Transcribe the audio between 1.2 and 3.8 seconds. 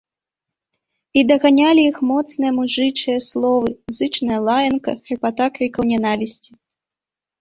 І даганялі іх моцныя мужычыя словы,